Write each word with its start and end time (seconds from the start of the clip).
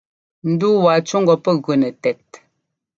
Ndu 0.51 0.67
waa 0.83 0.99
cú 1.07 1.15
ŋgɔ 1.21 1.33
pɛ́ 1.43 1.53
gʉ 1.63 1.73
nɛ 1.81 1.89
tɛt. 2.01 2.25